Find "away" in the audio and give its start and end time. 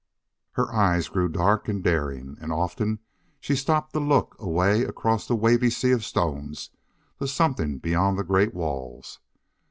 4.39-4.81